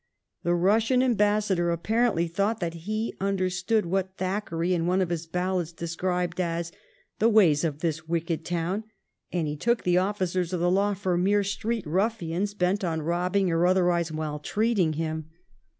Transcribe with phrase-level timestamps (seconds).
[0.41, 5.71] The Eussian ambassador apparently thought that he understood what Thackeray in one of his ballads
[5.71, 6.71] describes as'
[7.19, 8.85] the ways of this wicked town,'
[9.31, 13.51] and he took the officers of the law for mere street ruffians bent on robbing
[13.51, 15.29] or otherwise maltreating him.